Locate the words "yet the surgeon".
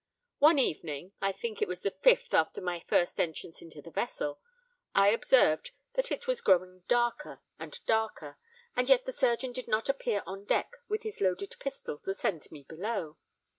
8.89-9.51